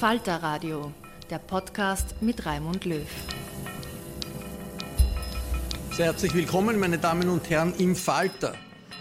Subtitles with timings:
[0.00, 0.94] Falter Radio,
[1.28, 3.06] der Podcast mit Raimund Löw.
[5.92, 8.54] Sehr herzlich willkommen, meine Damen und Herren, im Falter.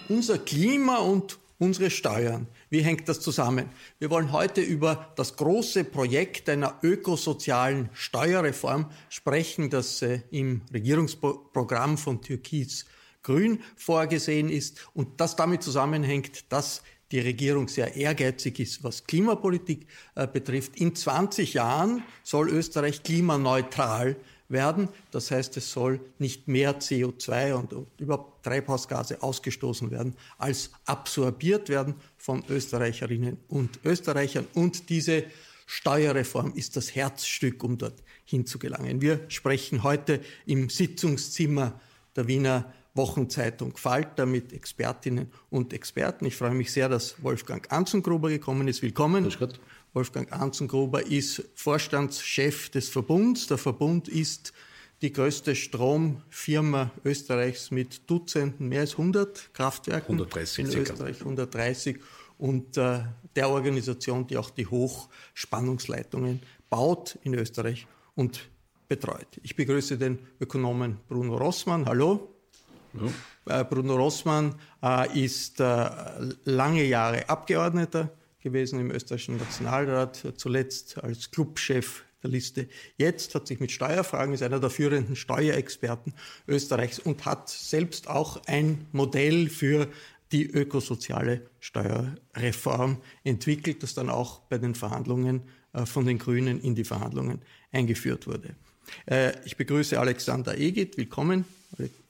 [0.10, 2.48] Unser Klima und unsere Steuern.
[2.70, 3.70] Wie hängt das zusammen?
[4.00, 11.98] Wir wollen heute über das große Projekt einer ökosozialen Steuerreform sprechen, das äh, im Regierungsprogramm
[11.98, 12.86] von Türkis
[13.24, 19.88] Grün vorgesehen ist und das damit zusammenhängt, dass die Regierung sehr ehrgeizig ist, was Klimapolitik
[20.16, 20.78] äh, betrifft.
[20.78, 24.16] In 20 Jahren soll Österreich klimaneutral
[24.50, 24.90] werden.
[25.12, 31.70] Das heißt, es soll nicht mehr CO2 und, und überhaupt Treibhausgase ausgestoßen werden, als absorbiert
[31.70, 34.48] werden von Österreicherinnen und Österreichern.
[34.54, 35.24] Und diese
[35.66, 39.02] Steuerreform ist das Herzstück, um dort hinzugelangen.
[39.02, 41.80] Wir sprechen heute im Sitzungszimmer
[42.16, 46.26] der Wiener Wochenzeitung Falter mit Expertinnen und Experten.
[46.26, 48.82] Ich freue mich sehr, dass Wolfgang Anzengruber gekommen ist.
[48.82, 49.32] Willkommen.
[49.94, 53.48] Wolfgang Anzengruber ist Vorstandschef des Verbunds.
[53.48, 54.54] Der Verbund ist
[55.02, 60.82] die größte Stromfirma Österreichs mit Dutzenden, mehr als 100 Kraftwerken 130 in.
[60.82, 62.00] Österreich, 130
[62.38, 63.00] und äh,
[63.36, 68.50] der Organisation, die auch die Hochspannungsleitungen baut in Österreich und
[68.88, 69.28] betreut.
[69.44, 71.86] Ich begrüße den Ökonomen Bruno Rossmann.
[71.86, 72.39] Hallo.
[72.94, 73.62] Ja.
[73.62, 75.90] Äh, Bruno Rossmann äh, ist äh,
[76.46, 78.12] lange Jahre Abgeordneter
[78.42, 82.70] gewesen im österreichischen Nationalrat, zuletzt als Clubchef der Liste.
[82.98, 86.14] Jetzt hat sich mit Steuerfragen, ist einer der führenden Steuerexperten
[86.48, 89.88] Österreichs und hat selbst auch ein Modell für
[90.32, 95.42] die ökosoziale Steuerreform entwickelt, das dann auch bei den Verhandlungen
[95.86, 98.56] von den Grünen in die Verhandlungen eingeführt wurde.
[99.46, 101.46] Ich begrüße Alexander Egit, willkommen.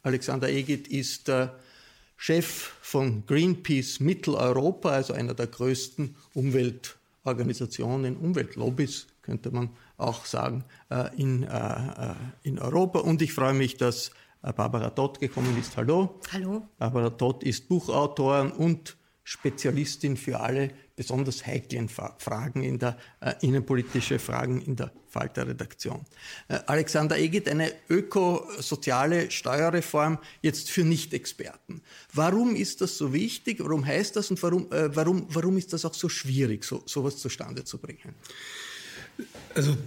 [0.03, 1.55] Alexander Egit ist der
[2.17, 11.15] Chef von Greenpeace Mitteleuropa, also einer der größten Umweltorganisationen, Umweltlobbys könnte man auch sagen, äh,
[11.15, 12.99] in, äh, in Europa.
[12.99, 14.11] Und ich freue mich, dass
[14.41, 15.75] Barbara Todt gekommen ist.
[15.77, 16.19] Hallo.
[16.31, 16.67] Hallo.
[16.77, 18.95] Barbara Todt ist Buchautorin und
[19.29, 26.03] Spezialistin für alle besonders heiklen Fragen in der äh, innenpolitische Fragen in der Falter-Redaktion.
[26.47, 31.83] Äh, Alexander Egit, eine ökosoziale Steuerreform jetzt für Nicht-Experten.
[32.11, 33.59] Warum ist das so wichtig?
[33.59, 37.17] Warum heißt das und warum, äh, warum, warum ist das auch so schwierig, so, sowas
[37.17, 38.15] zustande zu bringen?
[39.53, 39.77] Also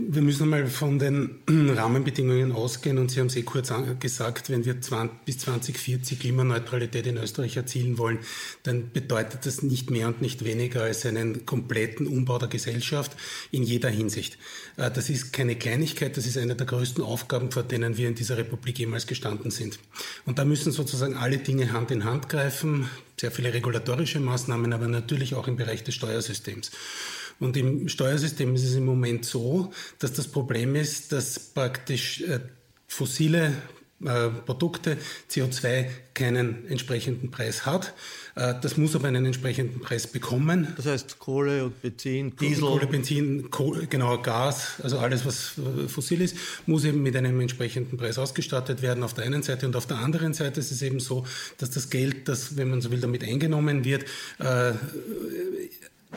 [0.00, 4.64] wir müssen einmal von den Rahmenbedingungen ausgehen und Sie haben es eh kurz gesagt, wenn
[4.64, 8.20] wir 20, bis 2040 Klimaneutralität in Österreich erzielen wollen,
[8.62, 13.16] dann bedeutet das nicht mehr und nicht weniger als einen kompletten Umbau der Gesellschaft
[13.50, 14.38] in jeder Hinsicht.
[14.76, 18.14] Äh, das ist keine Kleinigkeit, das ist eine der größten Aufgaben, vor denen wir in
[18.14, 19.80] dieser Republik jemals gestanden sind.
[20.24, 24.86] Und da müssen sozusagen alle Dinge Hand in Hand greifen, sehr viele regulatorische Maßnahmen, aber
[24.86, 26.70] natürlich auch im Bereich des Steuersystems.
[27.40, 32.40] Und im Steuersystem ist es im Moment so, dass das Problem ist, dass praktisch äh,
[32.86, 33.52] fossile
[34.04, 34.96] äh, Produkte
[35.28, 37.94] CO2 keinen entsprechenden Preis hat.
[38.36, 40.72] Äh, das muss aber einen entsprechenden Preis bekommen.
[40.76, 42.62] Das heißt Kohle und Benzin, Diesel.
[42.62, 46.36] Kohle, Benzin, Kohle, genau, Gas, also alles, was äh, fossil ist,
[46.66, 49.98] muss eben mit einem entsprechenden Preis ausgestattet werden auf der einen Seite und auf der
[49.98, 51.26] anderen Seite ist es eben so,
[51.58, 54.04] dass das Geld, das, wenn man so will, damit eingenommen wird,
[54.38, 54.74] äh,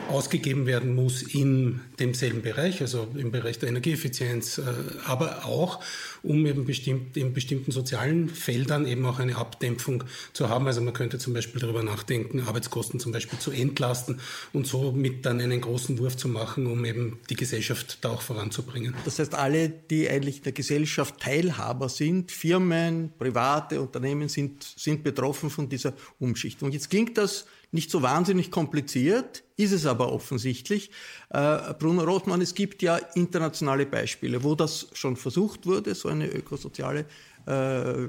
[0.08, 4.62] ausgegeben werden muss in demselben Bereich, also im Bereich der Energieeffizienz, äh,
[5.04, 5.80] aber auch,
[6.22, 10.66] um eben bestimmt, in bestimmten sozialen Feldern eben auch eine Abdämpfung zu haben.
[10.66, 14.20] Also man könnte zum Beispiel darüber nachdenken, Arbeitskosten zum Beispiel zu entlasten
[14.52, 18.94] und somit dann einen großen Wurf zu machen, um eben die Gesellschaft da auch voranzubringen.
[19.04, 25.50] Das heißt, alle, die eigentlich der Gesellschaft Teilhaber sind, Firmen, private Unternehmen sind, sind betroffen
[25.50, 26.70] von dieser Umschichtung.
[26.72, 30.90] Jetzt klingt das nicht so wahnsinnig kompliziert, ist es aber offensichtlich.
[31.30, 36.28] Äh, Bruno Rothmann, es gibt ja internationale Beispiele, wo das schon versucht wurde, so eine
[36.28, 37.06] ökosoziale
[37.46, 38.08] äh,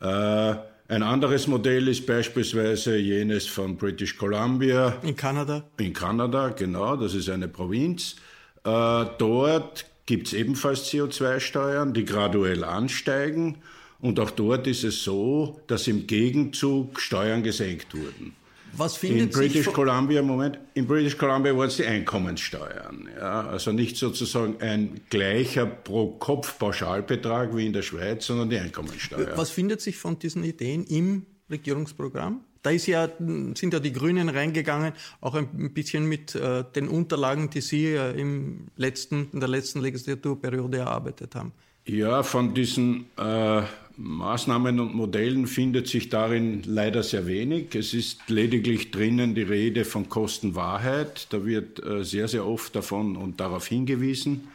[0.00, 0.54] Äh,
[0.88, 4.98] ein anderes Modell ist beispielsweise jenes von British Columbia.
[5.02, 5.64] In Kanada?
[5.78, 8.16] In Kanada, genau, das ist eine Provinz.
[8.64, 13.58] Äh, dort gibt es ebenfalls CO2-Steuern, die graduell ansteigen.
[14.02, 18.34] Und auch dort ist es so, dass im Gegenzug Steuern gesenkt wurden.
[18.74, 23.08] Was findet in British Columbia, Moment, in British Columbia waren es die Einkommenssteuern.
[23.16, 29.36] Ja, also nicht sozusagen ein gleicher Pro-Kopf-Pauschalbetrag wie in der Schweiz, sondern die Einkommenssteuer.
[29.36, 32.40] Was findet sich von diesen Ideen im Regierungsprogramm?
[32.62, 37.50] Da ist ja, sind ja die Grünen reingegangen, auch ein bisschen mit äh, den Unterlagen,
[37.50, 41.52] die Sie äh, im letzten, in der letzten Legislaturperiode erarbeitet haben.
[41.84, 43.62] Ja, von diesen äh,
[43.96, 47.74] Maßnahmen und Modellen findet sich darin leider sehr wenig.
[47.74, 51.26] Es ist lediglich drinnen die Rede von Kostenwahrheit.
[51.30, 54.48] Da wird äh, sehr, sehr oft davon und darauf hingewiesen.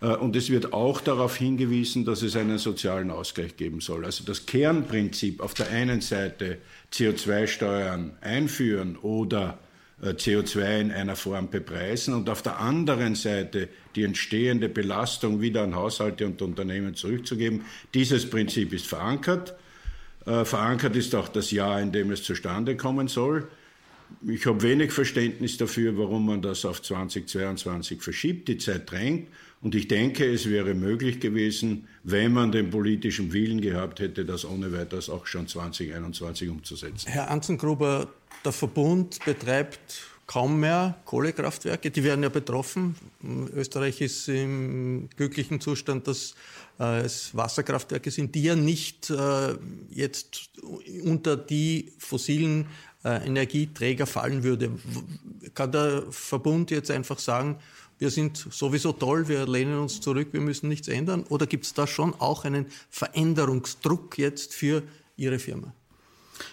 [0.00, 4.04] Äh, und es wird auch darauf hingewiesen, dass es einen sozialen Ausgleich geben soll.
[4.04, 6.58] Also das Kernprinzip auf der einen Seite
[6.92, 9.58] CO2-Steuern einführen oder
[10.10, 15.76] CO2 in einer Form bepreisen und auf der anderen Seite die entstehende Belastung wieder an
[15.76, 17.64] Haushalte und Unternehmen zurückzugeben.
[17.94, 19.54] Dieses Prinzip ist verankert.
[20.26, 23.48] Äh, verankert ist auch das Jahr, in dem es zustande kommen soll.
[24.26, 28.48] Ich habe wenig Verständnis dafür, warum man das auf 2022 verschiebt.
[28.48, 29.28] Die Zeit drängt.
[29.62, 34.44] Und ich denke, es wäre möglich gewesen, wenn man den politischen Willen gehabt hätte, das
[34.44, 37.08] ohne weiteres auch schon 2021 umzusetzen.
[37.08, 38.08] Herr Anzengruber,
[38.44, 41.92] der Verbund betreibt kaum mehr Kohlekraftwerke.
[41.92, 42.96] Die werden ja betroffen.
[43.54, 46.34] Österreich ist im glücklichen Zustand, dass
[46.80, 49.54] äh, es Wasserkraftwerke sind, die ja nicht äh,
[49.90, 50.50] jetzt
[51.04, 52.66] unter die fossilen
[53.04, 54.70] äh, Energieträger fallen würde.
[55.54, 57.58] Kann der Verbund jetzt einfach sagen,
[58.02, 61.24] wir sind sowieso toll, wir lehnen uns zurück, wir müssen nichts ändern?
[61.28, 64.82] Oder gibt es da schon auch einen Veränderungsdruck jetzt für
[65.16, 65.72] Ihre Firma?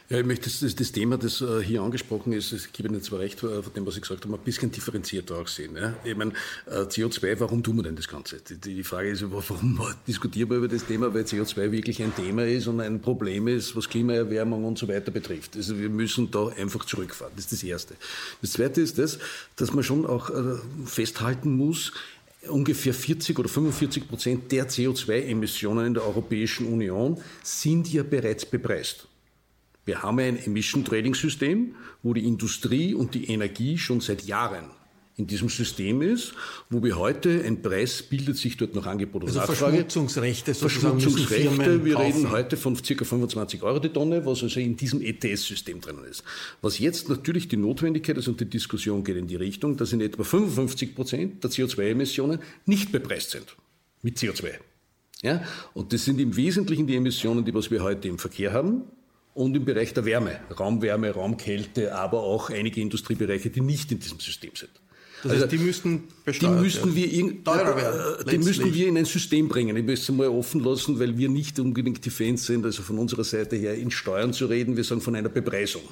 [0.09, 3.19] Ja, ich möchte das, das Thema, das uh, hier angesprochen ist, ich gebe Ihnen zwar
[3.19, 5.75] recht uh, von dem, was ich gesagt habe, ein bisschen differenzierter auch sehen.
[5.75, 5.95] Ja?
[6.03, 6.33] Ich meine,
[6.65, 8.37] äh, CO2, warum tun wir denn das Ganze?
[8.41, 12.45] Die, die Frage ist, warum diskutieren wir über das Thema, weil CO2 wirklich ein Thema
[12.45, 15.55] ist und ein Problem ist, was Klimaerwärmung und so weiter betrifft.
[15.55, 17.33] Also wir müssen da einfach zurückfahren.
[17.35, 17.95] Das ist das Erste.
[18.41, 19.19] Das Zweite ist das,
[19.55, 20.31] dass man schon auch
[20.85, 21.91] festhalten muss,
[22.47, 29.08] ungefähr 40 oder 45 Prozent der CO2-Emissionen in der Europäischen Union sind ja bereits bepreist.
[29.89, 34.65] Wir haben ein Emission Trading System, wo die Industrie und die Energie schon seit Jahren
[35.17, 36.35] in diesem System ist,
[36.69, 39.77] wo wir heute ein Preis bildet sich dort noch Angebot und also Nachfrage.
[39.77, 41.83] Verschmutzungsrechte, Verschmutzungsrechte.
[41.83, 43.03] Wir reden heute von ca.
[43.03, 46.23] 25 Euro die Tonne, was also in diesem ETS-System drinnen ist.
[46.61, 50.01] Was jetzt natürlich die Notwendigkeit ist und die Diskussion geht in die Richtung, dass in
[50.01, 53.55] etwa 55 Prozent der CO2-Emissionen nicht bepreist sind
[54.03, 54.51] mit CO2.
[55.23, 55.41] Ja?
[55.73, 58.83] Und das sind im Wesentlichen die Emissionen, die was wir heute im Verkehr haben,
[59.39, 64.19] und im Bereich der Wärme, Raumwärme, Raumkälte, aber auch einige Industriebereiche, die nicht in diesem
[64.19, 64.71] System sind.
[65.23, 68.25] Das heißt, also, die müssten besteuert die müssten wir in, teurer werden.
[68.29, 69.77] Die müssten wir in ein System bringen.
[69.77, 72.99] Ich möchte es mal offen lassen, weil wir nicht unbedingt die Fans sind, also von
[72.99, 74.75] unserer Seite her in Steuern zu reden.
[74.75, 75.83] Wir sagen von einer Bepreisung.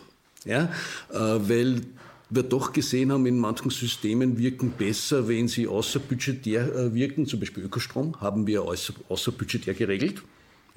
[0.44, 0.66] Ja?
[1.10, 1.82] Äh, weil
[2.30, 7.26] wir doch gesehen haben, in manchen Systemen wirken besser, wenn sie außerbudgetär äh, wirken.
[7.26, 10.22] Zum Beispiel Ökostrom haben wir außer, außerbudgetär geregelt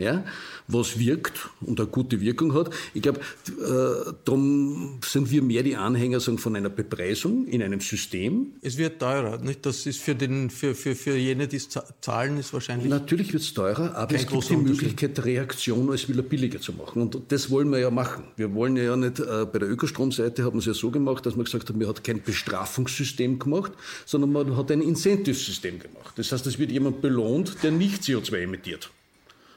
[0.01, 0.25] ja,
[0.67, 2.71] was wirkt und eine gute Wirkung hat.
[2.95, 7.81] Ich glaube, äh, darum sind wir mehr die Anhänger sagen, von einer Bepreisung in einem
[7.81, 8.53] System.
[8.63, 9.67] Es wird teurer, nicht?
[9.67, 11.69] Das ist für, den, für, für, für jene, die es
[12.01, 12.89] zahlen, ist wahrscheinlich.
[12.89, 16.73] Natürlich wird es teurer, aber es gibt die Möglichkeit der Reaktion, als wieder billiger zu
[16.73, 17.03] machen.
[17.03, 18.25] Und das wollen wir ja machen.
[18.37, 21.37] Wir wollen ja nicht, äh, bei der Ökostromseite haben wir es ja so gemacht, dass
[21.37, 23.73] man gesagt hat, man hat kein Bestrafungssystem gemacht,
[24.07, 26.15] sondern man hat ein Incentive-System gemacht.
[26.17, 28.91] Das heißt, es wird jemand belohnt, der nicht CO2 emittiert.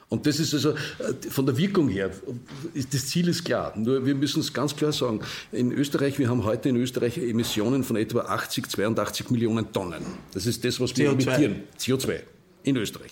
[0.09, 0.75] Und das ist also äh,
[1.29, 2.11] von der Wirkung her,
[2.91, 3.73] das Ziel ist klar.
[3.75, 7.83] Nur wir müssen es ganz klar sagen, in Österreich, wir haben heute in Österreich Emissionen
[7.83, 10.03] von etwa 80, 82 Millionen Tonnen.
[10.33, 11.13] Das ist das, was wir CO2.
[11.13, 11.63] emittieren.
[11.79, 12.19] CO2
[12.63, 13.11] in Österreich.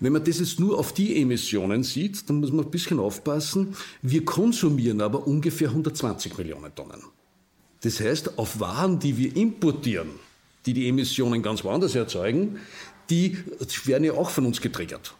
[0.00, 3.76] Wenn man das jetzt nur auf die Emissionen sieht, dann muss man ein bisschen aufpassen.
[4.00, 7.02] Wir konsumieren aber ungefähr 120 Millionen Tonnen.
[7.82, 10.08] Das heißt, auf Waren, die wir importieren,
[10.64, 12.58] die die Emissionen ganz woanders erzeugen,
[13.10, 13.36] die
[13.84, 15.14] werden ja auch von uns getriggert.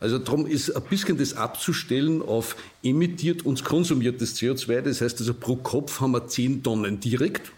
[0.00, 4.80] Also darum ist ein bisschen das abzustellen auf emittiert und konsumiertes CO2.
[4.80, 7.52] Das heißt also pro Kopf haben wir 10 Tonnen direkt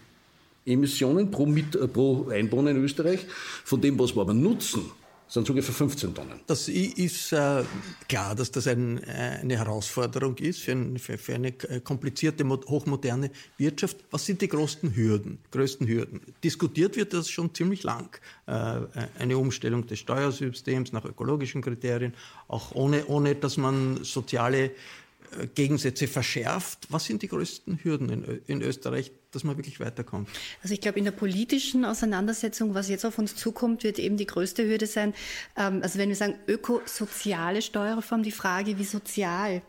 [0.65, 3.25] Emissionen pro, Mit, äh, pro Einwohner in Österreich.
[3.63, 4.91] Von dem, was wir aber nutzen,
[5.33, 6.41] sind für 15 Tonnen.
[6.45, 7.63] Das ist äh,
[8.07, 12.47] klar, dass das ein, äh, eine Herausforderung ist für, ein, für, für, eine äh, komplizierte,
[12.47, 13.97] hochmoderne Wirtschaft.
[14.11, 15.39] Was sind die größten Hürden?
[15.49, 16.21] Größten Hürden?
[16.43, 18.15] Diskutiert wird das schon ziemlich lang.
[18.45, 18.81] Äh,
[19.17, 22.13] eine Umstellung des Steuersystems nach ökologischen Kriterien,
[22.47, 24.69] auch ohne, ohne dass man soziale
[25.55, 26.85] Gegensätze verschärft.
[26.89, 30.29] Was sind die größten Hürden in, in, Österreich, dass man wirklich weiterkommt?
[30.61, 34.27] Also ich glaube, in der politischen Auseinandersetzung, was jetzt auf uns zukommt, wird eben die
[34.27, 35.13] größte Hürde sein.
[35.57, 39.61] Ähm, also wenn wir sagen ökosoziale Steuerreform, die Frage, wie sozial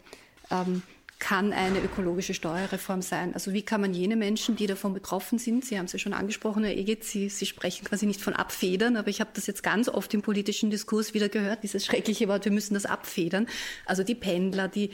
[0.51, 0.83] ähm,
[1.19, 3.33] kann eine ökologische Steuerreform sein?
[3.33, 6.13] Also wie kann man jene Menschen, die davon betroffen sind, Sie haben es ja schon
[6.13, 9.63] angesprochen, Herr Egit, Sie, Sie sprechen quasi nicht von abfedern, aber ich habe das jetzt
[9.63, 13.47] ganz oft im politischen Diskurs wieder gehört, dieses schreckliche Wort, wir müssen das abfedern.
[13.87, 14.91] Also die Pendler, die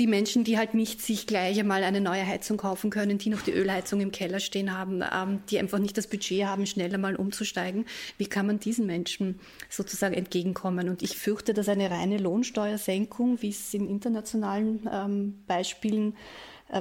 [0.00, 3.42] die Menschen, die halt nicht sich gleich einmal eine neue Heizung kaufen können, die noch
[3.42, 7.16] die Ölheizung im Keller stehen haben, ähm, die einfach nicht das Budget haben, schneller mal
[7.16, 7.84] umzusteigen.
[8.16, 9.38] Wie kann man diesen Menschen
[9.68, 10.88] sozusagen entgegenkommen?
[10.88, 16.14] Und ich fürchte, dass eine reine Lohnsteuersenkung, wie es in internationalen ähm, Beispielen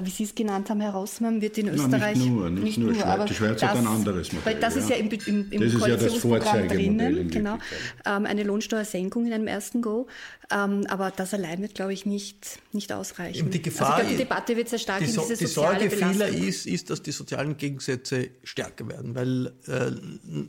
[0.04, 2.18] wie Sie es genannt haben, Herr Rossmann, wird in Österreich.
[2.18, 4.54] Nein, nicht nur, nicht, nicht nur, nur aber die Schweiz das, hat ein anderes Modell.
[4.54, 4.82] Weil das ja.
[4.82, 7.58] ist ja im, im, im das Koalitionsprogramm ja drinnen, genau,
[8.06, 10.08] ähm, eine Lohnsteuersenkung in einem ersten Go.
[10.52, 13.52] Ähm, aber das allein wird, glaube ich, nicht, nicht ausreichen.
[13.52, 15.92] Die Gefahr, also ich glaube, die Debatte wird sehr stark die, in diese Die Sorge
[15.92, 19.92] vieler ist, ist, dass die sozialen Gegensätze stärker werden, weil äh,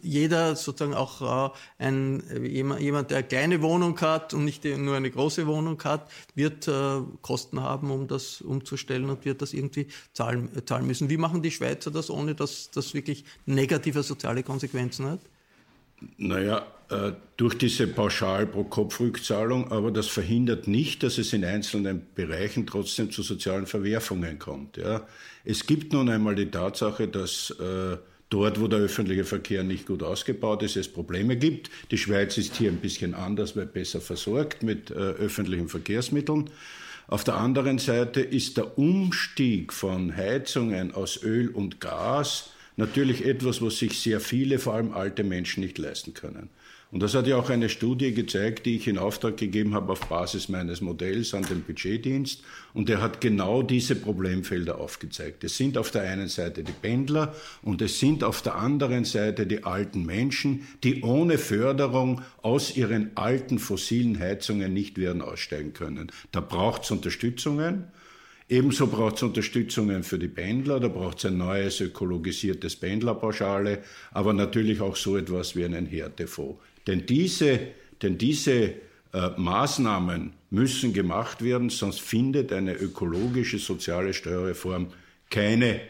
[0.01, 4.97] jeder sozusagen auch äh, ein, jemand, jemand, der eine kleine Wohnung hat und nicht nur
[4.97, 9.53] eine große Wohnung hat, wird äh, Kosten haben, um das umzustellen und wird wird das
[9.55, 11.09] irgendwie zahlen, äh, zahlen müssen.
[11.09, 15.21] Wie machen die Schweizer das, ohne dass das wirklich negative soziale Konsequenzen hat?
[16.17, 21.45] Naja, äh, durch diese pauschal pro Kopf Rückzahlung, aber das verhindert nicht, dass es in
[21.45, 24.77] einzelnen Bereichen trotzdem zu sozialen Verwerfungen kommt.
[24.77, 25.07] Ja.
[25.45, 27.97] Es gibt nun einmal die Tatsache, dass äh,
[28.31, 31.71] dort, wo der öffentliche Verkehr nicht gut ausgebaut ist, es Probleme gibt.
[31.91, 36.49] Die Schweiz ist hier ein bisschen anders, weil besser versorgt mit öffentlichen Verkehrsmitteln.
[37.11, 43.61] Auf der anderen Seite ist der Umstieg von Heizungen aus Öl und Gas natürlich etwas,
[43.61, 46.51] was sich sehr viele, vor allem alte Menschen nicht leisten können.
[46.93, 50.09] Und das hat ja auch eine Studie gezeigt, die ich in Auftrag gegeben habe auf
[50.09, 52.43] Basis meines Modells an den Budgetdienst.
[52.75, 55.45] Und der hat genau diese Problemfelder aufgezeigt.
[55.45, 57.33] Es sind auf der einen Seite die Pendler
[57.63, 63.17] und es sind auf der anderen Seite die alten Menschen, die ohne Förderung aus ihren
[63.17, 66.11] alten fossilen Heizungen nicht werden aussteigen können.
[66.33, 67.85] Da braucht es Unterstützungen.
[68.49, 73.79] Ebenso braucht es Unterstützungen für die Pendler, da braucht es ein neues ökologisiertes Pendlerpauschale,
[74.11, 76.59] aber natürlich auch so etwas wie einen Härtefonds.
[76.87, 77.61] Denn diese,
[78.03, 78.75] denn diese
[79.13, 84.89] äh, Maßnahmen müssen gemacht werden, sonst findet eine ökologische soziale Steuerreform
[85.31, 85.81] keine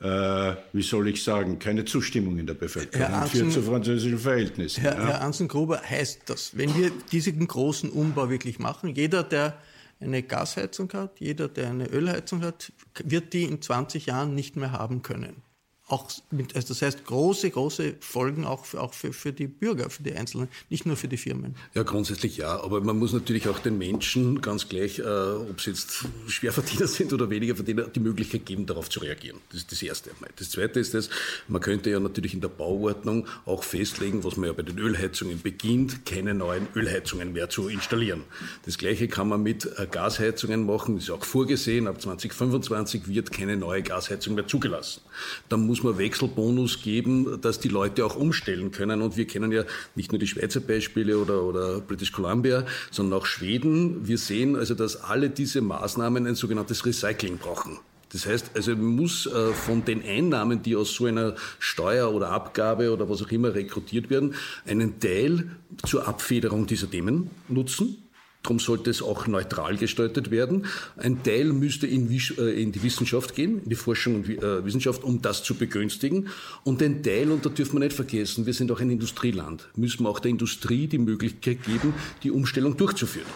[0.00, 4.18] äh, wie soll ich sagen, keine Zustimmung in der Bevölkerung Herr Ansen, führt zu französischen
[4.18, 4.80] Verhältnissen.
[4.80, 5.06] Herr, ja.
[5.06, 9.58] Herr Ansen-Gruber, heißt das, wenn wir diesen großen Umbau wirklich machen, jeder, der
[10.00, 12.72] eine Gasheizung hat, jeder, der eine Ölheizung hat,
[13.04, 15.42] wird die in 20 Jahren nicht mehr haben können
[15.90, 19.90] auch mit, also das heißt große, große Folgen auch, für, auch für, für die Bürger,
[19.90, 21.56] für die Einzelnen, nicht nur für die Firmen.
[21.74, 25.70] Ja, grundsätzlich ja, aber man muss natürlich auch den Menschen ganz gleich, äh, ob sie
[25.70, 29.38] jetzt Schwerverdiener sind oder weniger Verdiener, die Möglichkeit geben, darauf zu reagieren.
[29.50, 30.10] Das ist das Erste.
[30.36, 31.10] Das Zweite ist das,
[31.48, 35.40] man könnte ja natürlich in der Bauordnung auch festlegen, was man ja bei den Ölheizungen
[35.42, 38.24] beginnt, keine neuen Ölheizungen mehr zu installieren.
[38.64, 43.32] Das Gleiche kann man mit äh, Gasheizungen machen, das ist auch vorgesehen, ab 2025 wird
[43.32, 45.00] keine neue Gasheizung mehr zugelassen.
[45.48, 49.02] Dann muss man Wechselbonus geben, dass die Leute auch umstellen können.
[49.02, 53.26] Und wir kennen ja nicht nur die Schweizer Beispiele oder, oder British Columbia, sondern auch
[53.26, 54.06] Schweden.
[54.06, 57.78] Wir sehen also, dass alle diese Maßnahmen ein sogenanntes Recycling brauchen.
[58.12, 62.30] Das heißt, also man muss äh, von den Einnahmen, die aus so einer Steuer oder
[62.30, 64.34] Abgabe oder was auch immer rekrutiert werden,
[64.66, 65.50] einen Teil
[65.86, 67.98] zur Abfederung dieser Themen nutzen
[68.42, 70.66] Darum sollte es auch neutral gestaltet werden.
[70.96, 75.20] Ein Teil müsste in, äh, die Wissenschaft gehen, in die Forschung und äh, Wissenschaft, um
[75.20, 76.28] das zu begünstigen.
[76.64, 80.04] Und ein Teil, und da dürfen wir nicht vergessen, wir sind auch ein Industrieland, müssen
[80.04, 81.92] wir auch der Industrie die Möglichkeit geben,
[82.22, 83.28] die Umstellung durchzuführen.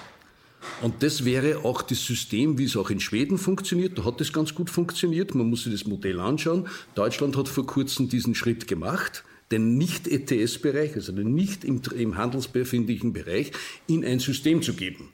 [0.81, 3.99] Und das wäre auch das System, wie es auch in Schweden funktioniert.
[3.99, 5.35] Da hat es ganz gut funktioniert.
[5.35, 6.69] Man muss sich das Modell anschauen.
[6.95, 13.13] Deutschland hat vor kurzem diesen Schritt gemacht den Nicht-ETS-Bereich, also den nicht im, im handelsbefindlichen
[13.13, 13.53] Bereich,
[13.87, 15.11] in ein System zu geben.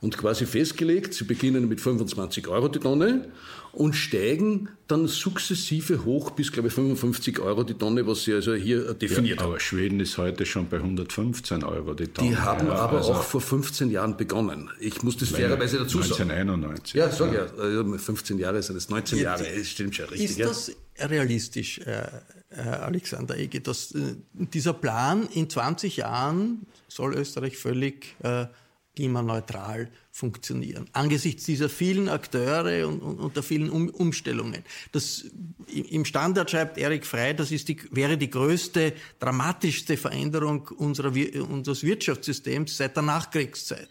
[0.00, 3.28] Und quasi festgelegt, sie beginnen mit 25 Euro die Tonne
[3.72, 8.54] und steigen dann sukzessive hoch bis, glaube ich, 55 Euro die Tonne, was sie also
[8.54, 12.28] hier definiert ja, aber Schweden ist heute schon bei 115 Euro die Tonne.
[12.28, 14.70] Die haben ja, aber also auch vor 15 Jahren begonnen.
[14.78, 16.30] Ich muss das fairerweise dazu sagen.
[16.30, 16.94] 1991.
[16.94, 17.98] Ja, sag ja.
[17.98, 20.38] 15 Jahre sind es 19 Jahre, das stimmt schon richtig.
[20.38, 22.06] Ist das realistisch, äh,
[22.60, 28.46] Alexander Ege, dass äh, dieser Plan in 20 Jahren soll Österreich völlig äh,
[28.94, 30.88] klimaneutral funktionieren.
[30.92, 34.62] Angesichts dieser vielen Akteure und, und, und der vielen um Umstellungen.
[34.92, 35.24] Das,
[35.66, 41.12] Im Standard schreibt Erik Frey, das ist die, wäre die größte, dramatischste Veränderung unserer,
[41.48, 43.90] unseres Wirtschaftssystems seit der Nachkriegszeit.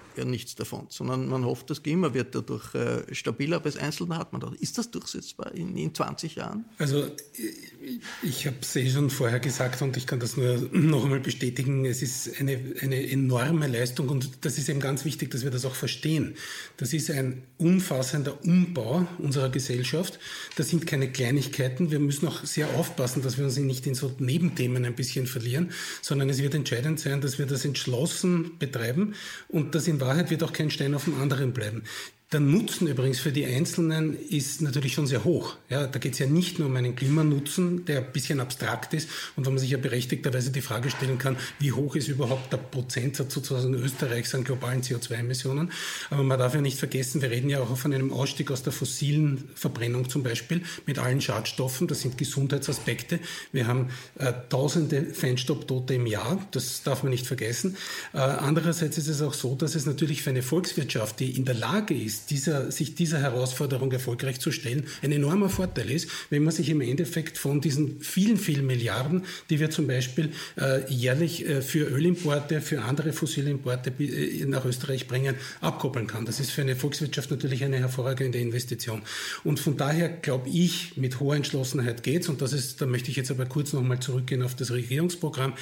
[0.17, 4.17] ja nichts davon, sondern man hofft, das Klima wird dadurch äh, stabiler, aber als Einzelner
[4.17, 4.53] hat man das.
[4.55, 6.65] Ist das durchsetzbar in, in 20 Jahren?
[6.77, 7.07] Also
[8.21, 11.85] ich, habe es eh schon vorher gesagt und ich kann das nur noch einmal bestätigen.
[11.85, 15.65] Es ist eine, eine enorme Leistung und das ist eben ganz wichtig, dass wir das
[15.65, 16.35] auch verstehen.
[16.77, 20.19] Das ist ein umfassender Umbau unserer Gesellschaft.
[20.55, 21.91] Das sind keine Kleinigkeiten.
[21.91, 25.71] Wir müssen auch sehr aufpassen, dass wir uns nicht in so Nebenthemen ein bisschen verlieren,
[26.01, 29.15] sondern es wird entscheidend sein, dass wir das entschlossen betreiben
[29.47, 31.83] und das in Wahrheit wird auch kein Stein auf dem anderen bleiben.
[32.31, 35.57] Der Nutzen übrigens für die Einzelnen ist natürlich schon sehr hoch.
[35.67, 39.09] Ja, da geht es ja nicht nur um einen Klimanutzen, der ein bisschen abstrakt ist
[39.35, 42.57] und wo man sich ja berechtigterweise die Frage stellen kann, wie hoch ist überhaupt der
[42.57, 45.73] Prozentsatz sozusagen Österreichs an globalen CO2-Emissionen.
[46.09, 48.71] Aber man darf ja nicht vergessen, wir reden ja auch von einem Ausstieg aus der
[48.71, 51.89] fossilen Verbrennung zum Beispiel mit allen Schadstoffen.
[51.89, 53.19] Das sind Gesundheitsaspekte.
[53.51, 56.47] Wir haben äh, tausende Feinstaubtote im Jahr.
[56.51, 57.75] Das darf man nicht vergessen.
[58.13, 61.55] Äh, andererseits ist es auch so, dass es natürlich für eine Volkswirtschaft, die in der
[61.55, 66.53] Lage ist, dieser, sich dieser Herausforderung erfolgreich zu stellen, ein enormer Vorteil ist, wenn man
[66.53, 71.61] sich im Endeffekt von diesen vielen, vielen Milliarden, die wir zum Beispiel äh, jährlich äh,
[71.61, 76.25] für Ölimporte, für andere fossile Importe äh, nach Österreich bringen, abkoppeln kann.
[76.25, 79.01] Das ist für eine Volkswirtschaft natürlich eine hervorragende Investition.
[79.43, 82.29] Und von daher glaube ich, mit hoher Entschlossenheit geht's.
[82.29, 85.53] Und das ist, da möchte ich jetzt aber kurz nochmal zurückgehen auf das Regierungsprogramm.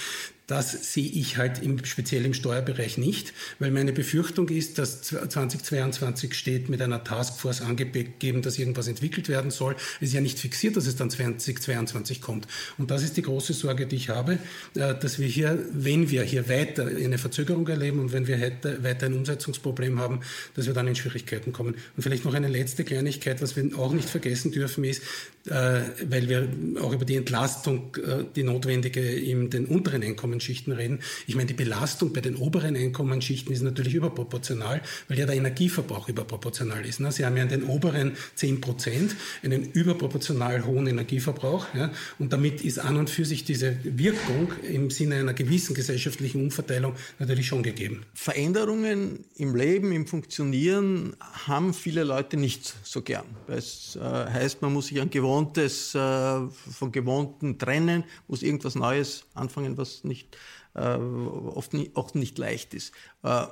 [0.49, 6.33] Das sehe ich halt im, speziell im Steuerbereich nicht, weil meine Befürchtung ist, dass 2022
[6.33, 9.75] steht mit einer Taskforce angegeben, dass irgendwas entwickelt werden soll.
[10.01, 12.47] Es ist ja nicht fixiert, dass es dann 2022 kommt.
[12.79, 14.39] Und das ist die große Sorge, die ich habe,
[14.73, 19.05] äh, dass wir hier, wenn wir hier weiter eine Verzögerung erleben und wenn wir weiter
[19.05, 20.21] ein Umsetzungsproblem haben,
[20.55, 21.75] dass wir dann in Schwierigkeiten kommen.
[21.95, 25.03] Und vielleicht noch eine letzte Kleinigkeit, was wir auch nicht vergessen dürfen, ist,
[25.45, 26.49] äh, weil wir
[26.81, 30.99] auch über die Entlastung, äh, die notwendige in den unteren Einkommen Einkommensschichten reden.
[31.27, 36.07] Ich meine, die Belastung bei den oberen Einkommensschichten ist natürlich überproportional, weil ja der Energieverbrauch
[36.07, 36.99] überproportional ist.
[36.99, 37.11] Ne?
[37.11, 41.67] Sie haben ja in den oberen 10 Prozent einen überproportional hohen Energieverbrauch.
[41.75, 41.91] Ja?
[42.17, 46.93] Und damit ist an und für sich diese Wirkung im Sinne einer gewissen gesellschaftlichen Umverteilung
[47.19, 48.03] natürlich schon gegeben.
[48.13, 53.25] Veränderungen im Leben, im Funktionieren haben viele Leute nicht so gern.
[53.47, 59.25] Es äh, heißt, man muss sich an Gewohntes, äh, von Gewohnten trennen, muss irgendwas Neues
[59.33, 60.28] anfangen, was nicht,
[60.75, 62.93] äh, oft nie, auch nicht leicht ist.
[63.23, 63.47] Äh,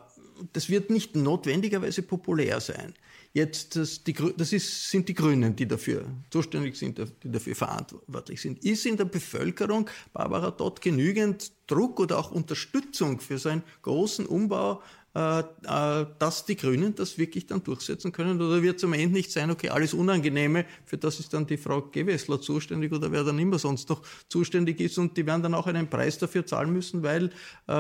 [0.54, 2.94] das wird nicht notwendigerweise populär sein.
[3.34, 8.42] Jetzt, das, die, das ist, sind die Grünen, die dafür zuständig sind, die dafür verantwortlich
[8.42, 8.64] sind.
[8.64, 14.26] Ist in der Bevölkerung, Barbara dort genügend Druck oder auch Unterstützung für so einen großen
[14.26, 14.82] Umbau,
[15.18, 18.40] äh, äh, dass die Grünen das wirklich dann durchsetzen können?
[18.40, 21.58] Oder wird es am Ende nicht sein, okay, alles Unangenehme, für das ist dann die
[21.58, 25.56] Frau Gewessler zuständig oder wer dann immer sonst noch zuständig ist und die werden dann
[25.56, 27.32] auch einen Preis dafür zahlen müssen, weil
[27.68, 27.72] äh,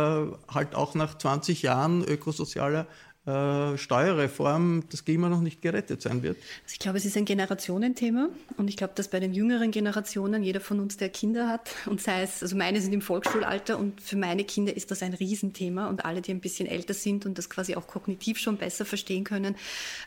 [0.47, 2.87] halt auch nach 20 Jahren ökosozialer
[3.27, 6.37] äh, Steuerreform das Klima noch nicht gerettet sein wird?
[6.37, 10.43] Also ich glaube, es ist ein Generationenthema und ich glaube, dass bei den jüngeren Generationen
[10.43, 14.01] jeder von uns, der Kinder hat und sei es, also meine sind im Volksschulalter und
[14.01, 17.37] für meine Kinder ist das ein Riesenthema und alle, die ein bisschen älter sind und
[17.37, 19.55] das quasi auch kognitiv schon besser verstehen können,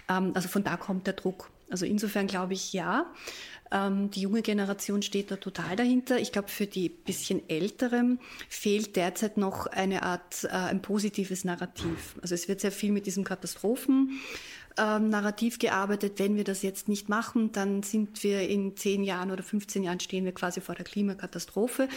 [0.09, 1.50] ähm, also von da kommt der Druck.
[1.70, 3.06] Also insofern glaube ich ja.
[3.72, 6.18] Ähm, die junge Generation steht da total dahinter.
[6.18, 12.16] Ich glaube, für die bisschen Älteren fehlt derzeit noch eine Art, äh, ein positives Narrativ.
[12.20, 14.20] Also es wird sehr viel mit diesem Katastrophen
[14.78, 15.11] ähm,
[15.59, 16.18] gearbeitet.
[16.18, 20.00] Wenn wir das jetzt nicht machen, dann sind wir in zehn Jahren oder 15 Jahren
[20.00, 21.88] stehen wir quasi vor der Klimakatastrophe.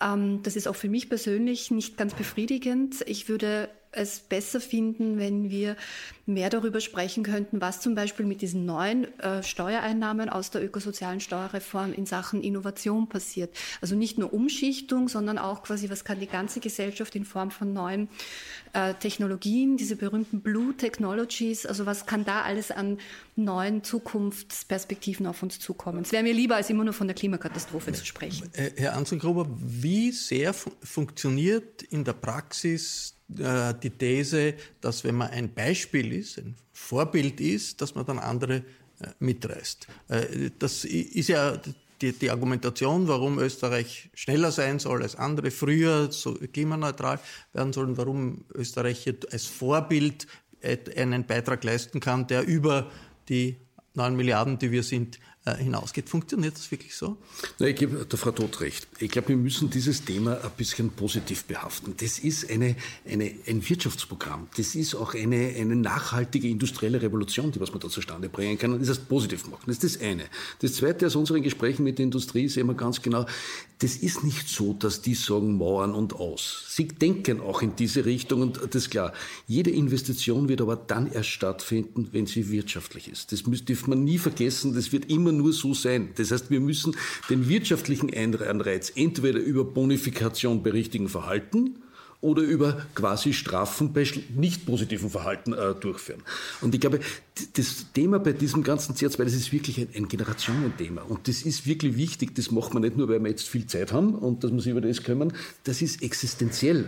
[0.00, 3.02] Ähm, das ist auch für mich persönlich nicht ganz befriedigend.
[3.06, 5.76] Ich würde es besser finden, wenn wir
[6.26, 11.20] mehr darüber sprechen könnten, was zum Beispiel mit diesen neuen äh, Steuereinnahmen aus der ökosozialen
[11.20, 13.56] Steuerreform in Sachen Innovation passiert.
[13.80, 17.72] Also nicht nur Umschichtung, sondern auch quasi, was kann die ganze Gesellschaft in Form von
[17.72, 18.08] neuen
[18.72, 22.98] äh, Technologien, diese berühmten Blue Technologies, also was kann da alles an
[23.36, 26.02] neuen Zukunftsperspektiven auf uns zukommen.
[26.02, 28.50] Es wäre mir lieber, als immer nur von der Klimakatastrophe zu sprechen.
[28.54, 35.16] Äh, Herr Anzengruber, wie sehr fu funktioniert in der Praxis äh, die These, dass wenn
[35.16, 38.56] man ein Beispiel ist, ein Vorbild ist, dass man dann andere
[39.00, 39.86] äh, mitreißt.
[40.08, 41.60] Äh, das ist ja
[42.00, 47.20] die, die, Argumentation, warum Österreich schneller sein soll als andere, früher so klimaneutral
[47.52, 50.26] werden sollen, warum Österreich hier als Vorbild
[50.96, 52.90] einen Beitrag leisten kann, der über
[53.28, 53.56] die
[53.94, 55.18] 9 Milliarden, die wir sind,
[55.54, 56.08] hinausgeht.
[56.08, 57.16] Funktioniert das wirklich so?
[57.58, 58.88] Na, ich gebe der Frau Todt recht.
[58.98, 61.94] Ich glaube, wir müssen dieses Thema ein bisschen positiv behaften.
[61.98, 62.76] Das ist eine,
[63.08, 64.48] eine, ein Wirtschaftsprogramm.
[64.56, 68.72] Das ist auch eine, eine nachhaltige industrielle Revolution, die was man da zustande bringen kann.
[68.72, 69.62] Und das heißt, positiv machen.
[69.66, 70.24] Das ist das eine.
[70.60, 73.26] Das zweite aus unseren Gesprächen mit der Industrie sehen wir ganz genau,
[73.78, 76.64] das ist nicht so, dass die sagen Mauern und aus.
[76.68, 79.12] Sie denken auch in diese Richtung und das ist klar.
[79.46, 83.32] Jede Investition wird aber dann erst stattfinden, wenn sie wirtschaftlich ist.
[83.32, 84.74] Das darf man nie vergessen.
[84.74, 86.10] Das wird immer nur so sein.
[86.16, 86.96] Das heißt, wir müssen
[87.30, 91.76] den wirtschaftlichen Anreiz entweder über Bonifikation bei richtigen Verhalten
[92.20, 96.22] oder über quasi Strafen bei nicht positiven Verhalten äh, durchführen.
[96.60, 97.00] Und ich glaube,
[97.54, 101.02] das Thema bei diesem ganzen CO2, das ist wirklich ein, ein, Generationenthema.
[101.02, 102.34] Und das ist wirklich wichtig.
[102.34, 104.72] Das macht man nicht nur, weil wir jetzt viel Zeit haben und dass wir sich
[104.72, 105.32] über das kümmern.
[105.64, 106.86] Das ist existenziell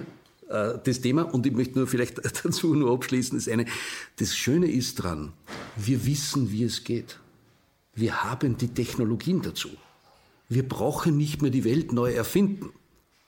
[0.49, 1.23] äh, das Thema.
[1.23, 3.67] Und ich möchte nur vielleicht dazu nur abschließen, ist eine,
[4.17, 5.33] das Schöne ist dran,
[5.77, 7.19] wir wissen, wie es geht.
[7.99, 9.71] Wir haben die Technologien dazu.
[10.49, 12.71] Wir brauchen nicht mehr die Welt neu erfinden.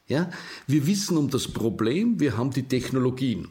[0.07, 0.31] Ja?
[0.69, 3.49] Wir wissen um das Problem, wir haben die Technologien.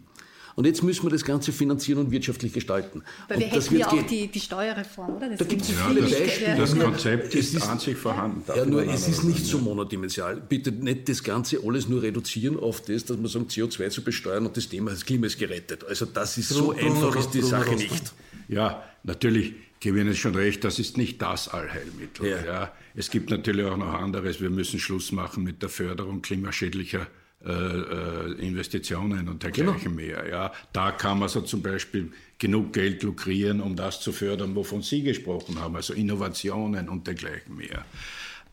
[0.56, 3.04] Und jetzt müssen wir das Ganze finanzieren und wirtschaftlich gestalten.
[3.28, 5.30] Weil wir und hätten ja auch die, die Steuerreform, oder?
[5.30, 6.56] Das da gibt es viele das, Beispiele.
[6.58, 8.44] Das Konzept ist, ist an sich vorhanden.
[8.56, 10.38] Ja, nur es ist nicht so monodimensional.
[10.38, 14.46] Bitte nicht das Ganze alles nur reduzieren auf das, dass man sagt, CO2 zu besteuern
[14.46, 15.84] und das Thema das Klima ist gerettet.
[15.84, 18.14] Also das ist so einfach ist die Sache nicht.
[18.48, 22.28] Ja, natürlich gebe Ihnen schon recht, das ist nicht das Allheilmittel.
[22.28, 22.46] Ja.
[22.46, 22.74] ja.
[22.96, 24.42] Es gibt natürlich auch noch anderes.
[24.42, 27.08] Wir müssen Schluss machen mit der Förderung klimaschädlicher
[27.46, 29.96] äh, äh Investitionen und dergleichen genau.
[29.96, 30.28] mehr.
[30.30, 30.52] Ja.
[30.74, 35.04] Da kann man so zum Beispiel genug Geld lukrieren, um das zu fördern, wovon Sie
[35.04, 37.86] gesprochen haben, also Innovationen und dergleichen mehr.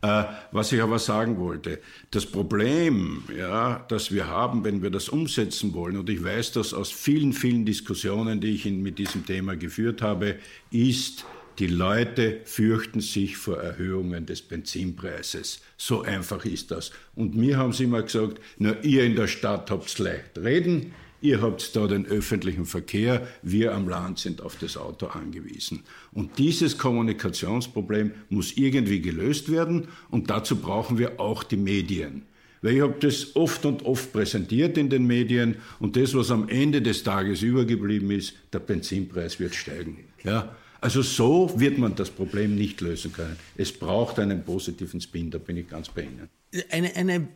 [0.01, 1.79] Äh, was ich aber sagen wollte,
[2.11, 6.73] das Problem, ja, das wir haben, wenn wir das umsetzen wollen, und ich weiß das
[6.73, 10.35] aus vielen, vielen Diskussionen, die ich mit diesem Thema geführt habe,
[10.69, 11.25] ist,
[11.57, 15.61] die Leute fürchten sich vor Erhöhungen des Benzinpreises.
[15.75, 16.91] So einfach ist das.
[17.15, 21.41] Und mir haben sie immer gesagt, nur ihr in der Stadt habt's leicht reden, Ihr
[21.41, 25.83] habt da den öffentlichen Verkehr, wir am Land sind auf das Auto angewiesen.
[26.11, 32.23] Und dieses Kommunikationsproblem muss irgendwie gelöst werden und dazu brauchen wir auch die Medien.
[32.61, 36.49] Weil ich habe das oft und oft präsentiert in den Medien und das, was am
[36.49, 40.05] Ende des Tages übergeblieben ist, der Benzinpreis wird steigen.
[40.23, 40.55] Ja?
[40.81, 43.37] Also so wird man das Problem nicht lösen können.
[43.55, 46.29] Es braucht einen positiven Spin, da bin ich ganz bei Ihnen.
[46.69, 47.27] Eine, eine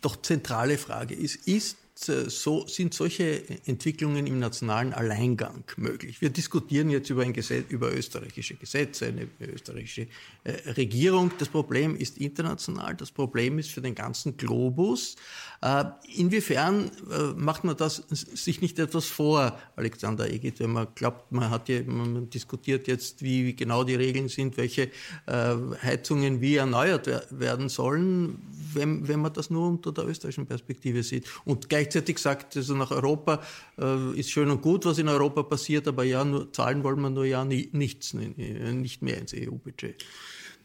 [0.00, 6.20] doch zentrale Frage ist, ist so, sind solche Entwicklungen im nationalen Alleingang möglich.
[6.20, 10.08] Wir diskutieren jetzt über, ein Gesetz, über österreichische Gesetze, eine österreichische
[10.42, 11.30] äh, Regierung.
[11.38, 15.16] Das Problem ist international, das Problem ist für den ganzen Globus.
[15.64, 21.32] Äh, inwiefern äh, macht man das sich nicht etwas vor, Alexander Egit, wenn man glaubt,
[21.32, 24.90] man hat ja, man diskutiert jetzt, wie, genau die Regeln sind, welche
[25.24, 28.42] äh, Heizungen wie erneuert werden sollen,
[28.74, 31.24] wenn, wenn man das nur unter der österreichischen Perspektive sieht.
[31.46, 33.42] Und gleich gleichzeitig sagt, also nach Europa
[34.14, 37.24] ist schön und gut, was in Europa passiert, aber ja, nur, zahlen wollen wir nur
[37.24, 40.02] ja nichts, nicht mehr ins EU-Budget.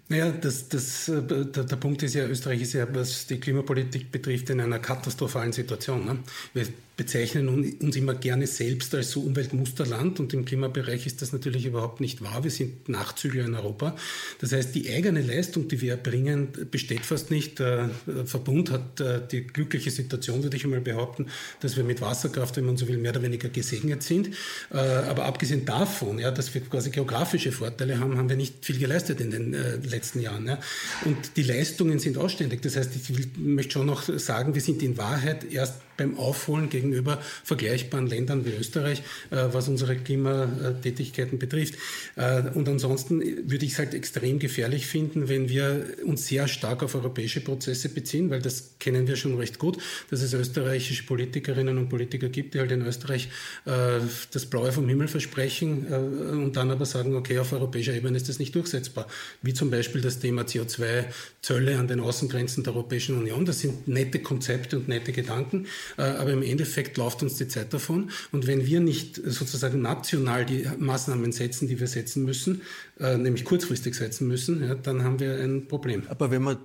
[0.09, 4.11] Naja, das, das, äh, der, der, Punkt ist ja, Österreich ist ja, was die Klimapolitik
[4.11, 6.03] betrifft, in einer katastrophalen Situation.
[6.03, 6.19] Ne?
[6.53, 6.65] Wir
[6.99, 12.01] bezeichnen uns immer gerne selbst als so Umweltmusterland und im Klimabereich ist das natürlich überhaupt
[12.01, 12.43] nicht wahr.
[12.43, 13.95] Wir sind Nachzügler in Europa.
[14.41, 17.59] Das heißt, die eigene Leistung, die wir erbringen, besteht fast nicht.
[17.59, 17.89] Der
[18.25, 21.27] Verbund hat äh, die glückliche Situation, würde ich einmal behaupten,
[21.61, 24.31] dass wir mit Wasserkraft, wenn man so will, mehr oder weniger gesegnet sind.
[24.69, 28.77] Äh, aber abgesehen davon, ja, dass wir quasi geografische Vorteile haben, haben wir nicht viel
[28.77, 30.47] geleistet in den äh, letzten Jahren.
[30.47, 30.59] Ja.
[31.05, 32.61] Und die Leistungen sind ausständig.
[32.61, 37.19] Das heißt, ich möchte schon noch sagen, wir sind in Wahrheit erst beim Aufholen gegenüber
[37.43, 41.75] vergleichbaren Ländern wie Österreich, äh, was unsere Klimatätigkeiten betrifft.
[42.15, 46.83] Äh, und ansonsten würde ich es halt extrem gefährlich finden, wenn wir uns sehr stark
[46.83, 49.77] auf europäische Prozesse beziehen, weil das kennen wir schon recht gut,
[50.09, 53.29] dass es österreichische Politikerinnen und Politiker gibt, die halt in Österreich
[53.65, 53.99] äh,
[54.31, 58.39] das Blaue vom Himmel versprechen und dann aber sagen, okay, auf europäischer Ebene ist das
[58.39, 59.07] nicht durchsetzbar.
[59.41, 63.45] Wie zum Beispiel das Thema CO2-Zölle an den Außengrenzen der Europäischen Union.
[63.45, 68.11] Das sind nette Konzepte und nette Gedanken, aber im Endeffekt läuft uns die Zeit davon.
[68.31, 72.61] Und wenn wir nicht sozusagen national die Maßnahmen setzen, die wir setzen müssen,
[72.99, 76.03] äh, nämlich kurzfristig setzen müssen, ja, dann haben wir ein Problem.
[76.09, 76.57] Aber wenn man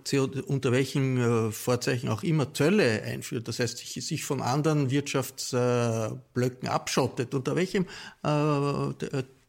[0.46, 6.68] unter welchen äh, Vorzeichen auch immer Zölle einführt, das heißt sich, sich von anderen Wirtschaftsblöcken
[6.68, 7.86] abschottet, unter welchem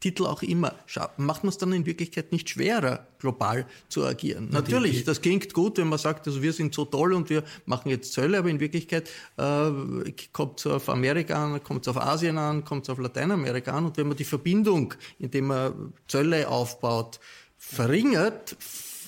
[0.06, 0.76] Titel auch immer,
[1.18, 4.50] macht man es dann in Wirklichkeit nicht schwerer, global zu agieren.
[4.52, 7.90] Natürlich, das klingt gut, wenn man sagt, also wir sind so toll und wir machen
[7.90, 9.72] jetzt Zölle, aber in Wirklichkeit äh,
[10.32, 13.86] kommt es auf Amerika an, kommt es auf Asien an, kommt es auf Lateinamerika an
[13.86, 17.20] und wenn man die Verbindung, indem man Zölle aufbaut,
[17.58, 18.56] verringert,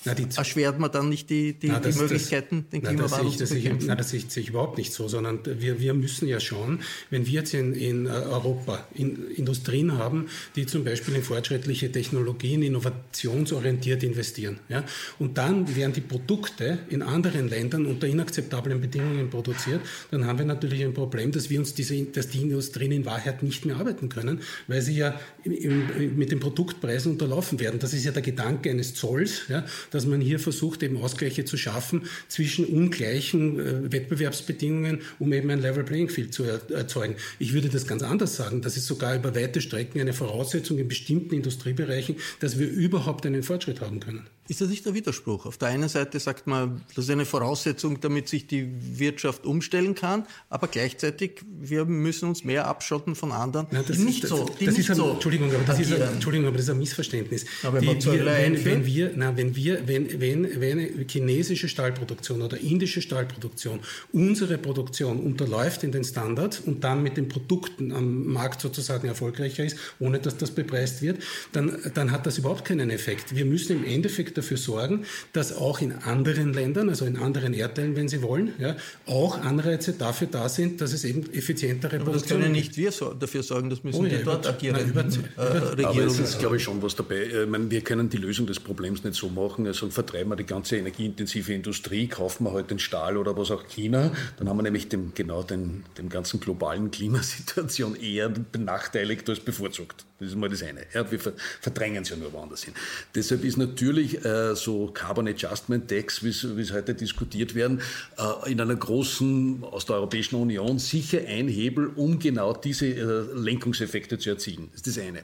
[0.05, 3.53] na, erschwert man dann nicht die, die, na, das, die Möglichkeiten, das, den Klimawandel zu
[3.53, 3.88] bekämpfen?
[3.88, 6.79] Nein, das sehe ich überhaupt nicht so, sondern wir, wir müssen ja schauen,
[7.10, 12.62] wenn wir jetzt in, in Europa in Industrien haben, die zum Beispiel in fortschrittliche Technologien,
[12.62, 14.83] innovationsorientiert investieren, ja,
[15.19, 19.81] und dann werden die Produkte in anderen Ländern unter inakzeptablen Bedingungen produziert,
[20.12, 23.43] dann haben wir natürlich ein Problem, dass wir uns diese, dass die Industrien in Wahrheit
[23.43, 27.79] nicht mehr arbeiten können, weil sie ja im, im, mit den Produktpreisen unterlaufen werden.
[27.79, 31.58] Das ist ja der Gedanke eines Zolls, ja, dass man hier versucht, eben Ausgleiche zu
[31.58, 37.15] schaffen zwischen ungleichen äh, Wettbewerbsbedingungen, um eben ein Level Playing Field zu erzeugen.
[37.39, 38.62] Ich würde das ganz anders sagen.
[38.62, 43.43] Das ist sogar über weite Strecken eine Voraussetzung in bestimmten Industriebereichen, dass wir überhaupt einen
[43.43, 44.28] Fortschritt haben können.
[44.47, 45.45] Ist das nicht der Widerspruch?
[45.45, 49.93] Auf der einen Seite sagt man, das ist eine Voraussetzung, damit sich die Wirtschaft umstellen
[49.93, 54.29] kann, aber gleichzeitig, wir müssen uns mehr abschotten von anderen, Nein, das die nicht ist,
[54.29, 56.65] so, die das nicht ist ein, so Entschuldigung, aber das ist ein, Entschuldigung, aber das
[56.65, 57.45] ist ein Missverständnis.
[57.63, 62.57] Aber die, wir, wenn, wenn, wir, na, wenn wir, wenn, wenn, wenn chinesische Stahlproduktion oder
[62.57, 63.79] indische Stahlproduktion
[64.13, 69.65] unsere Produktion unterläuft in den Standard und dann mit den Produkten am Markt sozusagen erfolgreicher
[69.65, 73.36] ist, ohne dass das bepreist wird, dann, dann hat das überhaupt keinen Effekt.
[73.36, 77.95] Wir müssen im Endeffekt dafür sorgen, dass auch in anderen Ländern, also in anderen Erdteilen,
[77.95, 82.39] wenn Sie wollen, ja, auch Anreize dafür da sind, dass es eben effizientere Aber Produktion
[82.39, 84.95] das können nicht wir so, dafür sorgen, das müssen oh, ja, die dort agierenden
[85.38, 85.84] äh.
[85.84, 87.23] Aber es ist, glaube ich, schon was dabei.
[87.26, 90.45] Ich meine, wir können die Lösung des Problems nicht so machen, also vertreiben wir die
[90.45, 94.63] ganze energieintensive Industrie, kaufen wir halt den Stahl oder was auch China, dann haben wir
[94.63, 100.06] nämlich dem, genau den, dem ganzen globalen Klimasituation eher benachteiligt als bevorzugt.
[100.19, 100.82] Das ist mal das eine.
[100.93, 101.19] Ja, wir
[101.62, 102.73] verdrängen es ja nur woanders hin.
[103.13, 107.81] Deshalb ist natürlich äh, so Carbon Adjustment Tax, wie es heute diskutiert werden,
[108.17, 113.25] äh, in einer großen, aus der Europäischen Union sicher ein Hebel, um genau diese äh,
[113.33, 114.69] Lenkungseffekte zu erzielen.
[114.71, 115.23] Das ist das eine.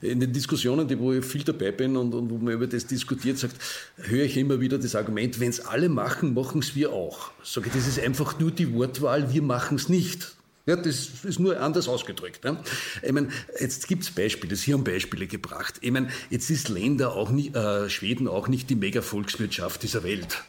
[0.00, 2.86] In den Diskussionen, die, wo ich viel dabei bin und, und wo man über das
[2.86, 3.56] diskutiert, sagt,
[3.96, 7.30] höre ich immer wieder das Argument, wenn es alle machen, machen es wir auch.
[7.44, 10.34] Sage das ist einfach nur die Wortwahl, wir machen es nicht.
[10.66, 12.44] Ja, das ist nur anders ausgedrückt.
[12.44, 12.62] Ja.
[13.02, 15.76] Ich meine, jetzt gibt es Beispiele, Sie haben Beispiele gebracht.
[15.80, 20.44] Ich meine, jetzt ist Länder auch nicht, äh, Schweden auch nicht die Mega-Volkswirtschaft dieser Welt.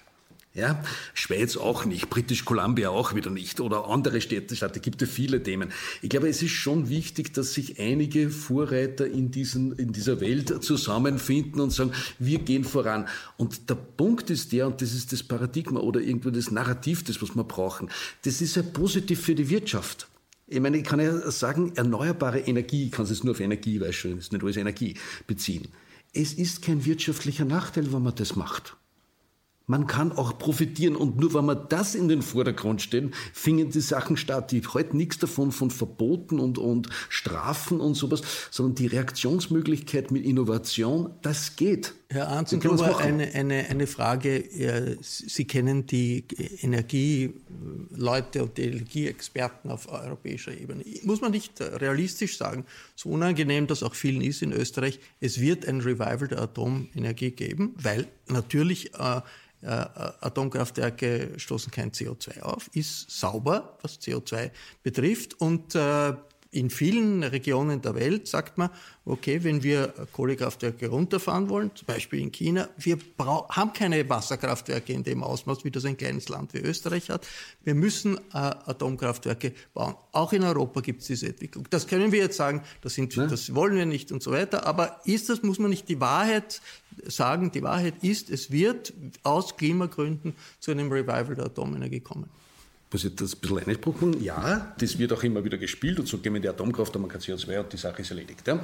[0.53, 0.83] Ja,
[1.13, 5.41] Schweiz auch nicht, British Columbia auch wieder nicht oder andere Städte, da gibt es viele
[5.41, 5.71] Themen.
[6.01, 10.61] Ich glaube, es ist schon wichtig, dass sich einige Vorreiter in, diesen, in dieser Welt
[10.61, 13.07] zusammenfinden und sagen, wir gehen voran.
[13.37, 17.21] Und der Punkt ist der, und das ist das Paradigma oder irgendwo das Narrativ, das
[17.21, 17.89] was wir brauchen,
[18.23, 20.09] das ist ja positiv für die Wirtschaft.
[20.47, 23.93] Ich meine, ich kann ja sagen, erneuerbare Energie, ich kann es nur auf Energie, weil
[23.93, 24.95] schon, es ist nicht alles Energie
[25.27, 25.69] beziehen.
[26.11, 28.75] Es ist kein wirtschaftlicher Nachteil, wenn man das macht.
[29.71, 33.79] Man kann auch profitieren und nur wenn wir das in den Vordergrund stellen, fingen die
[33.79, 34.51] Sachen statt.
[34.51, 40.25] Die heute nichts davon von Verboten und, und Strafen und sowas, sondern die Reaktionsmöglichkeit mit
[40.25, 41.93] Innovation, das geht.
[42.11, 44.97] Herr Anzengruber, eine, eine, eine Frage.
[45.01, 46.25] Sie kennen die
[46.61, 50.83] Energieleute und die Energieexperten auf europäischer Ebene.
[51.03, 55.65] Muss man nicht realistisch sagen, so unangenehm das auch vielen ist in Österreich, es wird
[55.65, 59.21] ein Revival der Atomenergie geben, weil natürlich äh,
[59.61, 64.51] äh, Atomkraftwerke stoßen kein CO2 auf, ist sauber, was CO2
[64.83, 66.13] betrifft und äh,
[66.53, 68.69] in vielen Regionen der Welt sagt man,
[69.05, 75.03] okay, wenn wir Kohlekraftwerke runterfahren wollen, zum Beispiel in China, wir haben keine Wasserkraftwerke in
[75.03, 77.25] dem Ausmaß, wie das ein kleines Land wie Österreich hat.
[77.63, 79.95] Wir müssen äh, Atomkraftwerke bauen.
[80.11, 81.67] Auch in Europa gibt es diese Entwicklung.
[81.69, 83.27] Das können wir jetzt sagen, das, sind, ne?
[83.27, 84.67] das wollen wir nicht und so weiter.
[84.67, 86.61] Aber ist das, muss man nicht die Wahrheit
[87.07, 92.29] sagen, die Wahrheit ist, es wird aus Klimagründen zu einem Revival der Atomenergie kommen
[92.91, 94.21] muss ich das ein bisschen einspruchen?
[94.21, 97.03] Ja, das wird auch immer wieder gespielt und so gehen wir in die Atomkraft, haben
[97.03, 98.45] wir kein CO2 und die Sache ist erledigt.
[98.45, 98.63] Ja.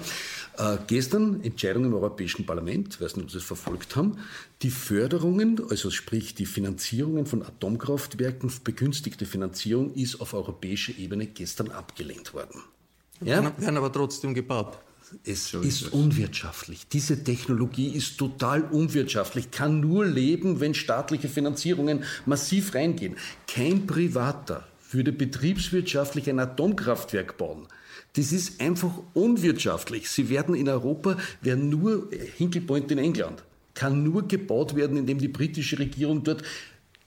[0.58, 4.18] Äh, gestern Entscheidung im Europäischen Parlament, ich weiß nicht, ob Sie es verfolgt haben,
[4.62, 11.72] die Förderungen, also sprich die Finanzierungen von Atomkraftwerken, begünstigte Finanzierung ist auf europäischer Ebene gestern
[11.72, 12.62] abgelehnt worden.
[13.22, 13.42] Ja?
[13.58, 14.78] Werden aber trotzdem gebaut.
[15.24, 16.88] Es so ist, ist unwirtschaftlich.
[16.88, 23.15] Diese Technologie ist total unwirtschaftlich, kann nur leben, wenn staatliche Finanzierungen massiv reingehen.
[23.48, 27.67] Kein Privater würde betriebswirtschaftlich ein Atomkraftwerk bauen.
[28.13, 30.10] Das ist einfach unwirtschaftlich.
[30.10, 33.43] Sie werden in Europa, werden nur, Hinkley Point in England,
[33.74, 36.43] kann nur gebaut werden, indem die britische Regierung dort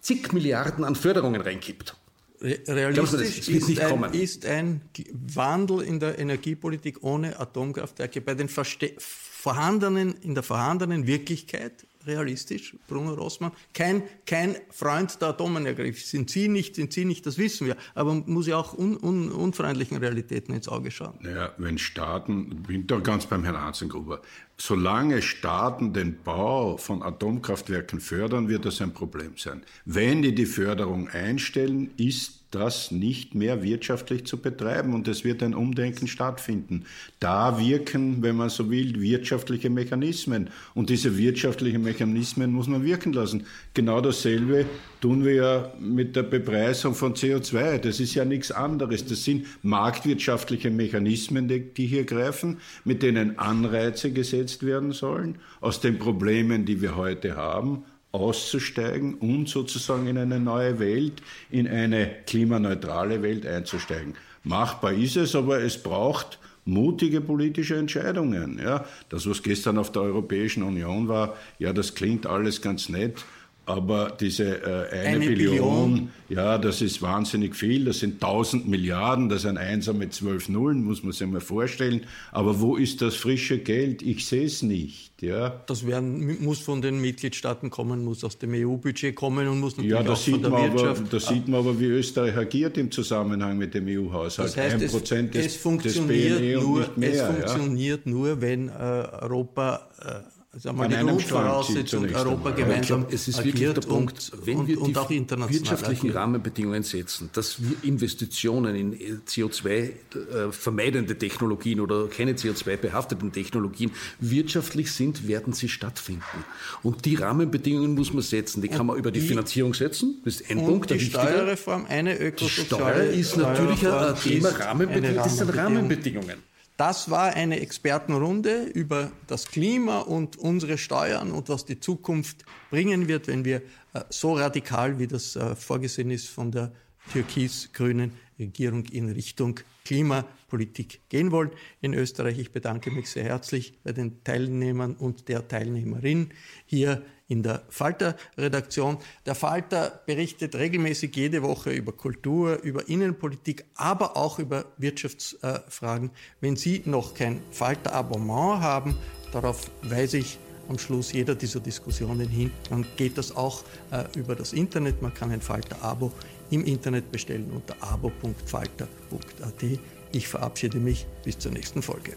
[0.01, 1.97] zig Milliarden an Förderungen reinkippt.
[2.43, 4.81] Realistisch ist, ist, ein, ist, ein,
[5.13, 13.15] Wandel in der Energiepolitik ohne Atomkraftwerke bei den vorhandenen, in der vorhandenen Wirklichkeit realistisch, Bruno
[13.15, 13.53] Rossmann.
[13.75, 15.93] Kein, kein Freund der Atomenergie.
[15.93, 17.77] Sind Sie nicht, sind Sie nicht, das wissen wir.
[17.95, 21.19] Aber man muss ja auch un, un, unfreundlichen Realitäten ins Auge schauen.
[21.21, 24.23] Naja, wenn Staaten, bin da ganz beim Herrn Arzengruber,
[24.61, 29.63] solange Staaten den Bau von Atomkraftwerken fördern, wird das ein Problem sein.
[29.87, 35.43] Wenn die die Förderung einstellen, ist das nicht mehr wirtschaftlich zu betreiben und es wird
[35.43, 36.85] ein Umdenken stattfinden.
[37.21, 43.13] Da wirken, wenn man so will, wirtschaftliche Mechanismen und diese wirtschaftlichen Mechanismen muss man wirken
[43.13, 43.47] lassen.
[43.75, 44.67] Genau dasselbe
[45.01, 47.79] tun wir ja mit der Bepreisung von CO2.
[47.79, 49.05] Das ist ja nichts anderes.
[49.05, 55.99] Das sind marktwirtschaftliche Mechanismen, die hier greifen, mit denen Anreize gesetzt werden sollen aus den
[55.99, 63.23] Problemen, die wir heute haben auszusteigen und sozusagen in eine neue Welt, in eine klimaneutrale
[63.23, 64.15] Welt einzusteigen.
[64.43, 68.61] Machbar ist es, aber es braucht mutige politische Entscheidungen.
[68.63, 73.25] Ja, das, was gestern auf der Europäischen Union war, ja, das klingt alles ganz nett.
[73.67, 77.85] Aber diese äh, eine, eine Billion, Billion, ja, das ist wahnsinnig viel.
[77.85, 81.41] Das sind 1000 Milliarden, das ist ein Einser mit zwölf Nullen, muss man sich mal
[81.41, 82.03] vorstellen.
[82.33, 84.03] Aber wo ist das frische Geld?
[84.03, 85.11] Ich sehe es nicht.
[85.23, 85.61] Ja.
[85.67, 89.93] Das werden, muss von den Mitgliedstaaten kommen, muss aus dem EU-Budget kommen und muss natürlich
[89.93, 91.01] ja, das auch sieht von der man Wirtschaft.
[91.03, 94.49] Aber, da sieht man aber, wie Österreich agiert im Zusammenhang mit dem EU-Haushalt.
[94.49, 98.11] Das heißt, Ein es, Prozent des, es funktioniert des nur, mehr, Es funktioniert ja.
[98.11, 103.73] nur, wenn äh, Europa äh, sagen wir, die Grundvoraussetzung Europa gemeinsam glaub, Es ist wirklich
[103.73, 106.17] der Punkt, wenn wir und, die wirtschaftlichen agiert.
[106.17, 115.29] Rahmenbedingungen setzen, dass wir Investitionen in CO2-vermeidende äh, Technologien oder keine CO2-behafteten Technologien wirtschaftlich sind,
[115.29, 116.45] werden sie stattfinden.
[116.83, 118.61] Und die Rahmenbedingungen muss man setzen.
[118.61, 120.21] Die kann man über die, die Finanzierung setzen.
[120.25, 120.91] Das ist ein Punkt.
[120.91, 125.15] Die Steuerreform, eine ökosoziale Steuer ist natürlich ein Thema Rahmenbedingungen.
[125.15, 126.51] Das sind Rahmenbedingungen.
[126.81, 133.07] Das war eine Expertenrunde über das Klima und unsere Steuern und was die Zukunft bringen
[133.07, 133.57] wird, wenn wir
[133.93, 136.73] äh, so radikal, wie das äh, vorgesehen ist, von der
[137.13, 141.51] türkis-grünen Regierung in Richtung Klimapolitik gehen wollen
[141.83, 142.39] in Österreich.
[142.39, 146.31] Ich bedanke mich sehr herzlich bei den Teilnehmern und der Teilnehmerin
[146.65, 148.99] hier in der Falter-Redaktion.
[149.25, 156.11] Der Falter berichtet regelmäßig jede Woche über Kultur, über Innenpolitik, aber auch über Wirtschaftsfragen.
[156.41, 158.97] Wenn Sie noch kein Falter-Abonnement haben,
[159.33, 160.39] darauf weise ich
[160.69, 165.01] am Schluss jeder dieser Diskussionen hin, dann geht das auch äh, über das Internet.
[165.01, 166.13] Man kann ein Falter-Abo
[166.51, 169.65] im Internet bestellen unter abo.falter.at.
[170.13, 172.17] Ich verabschiede mich bis zur nächsten Folge.